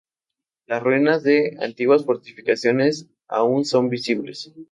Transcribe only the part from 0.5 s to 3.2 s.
Las ruinas de antiguas fortificaciones